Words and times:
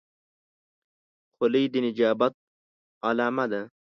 خولۍ 1.33 1.63
د 1.73 1.75
نجابت 1.85 2.33
علامه 3.07 3.45
ده. 3.51 3.61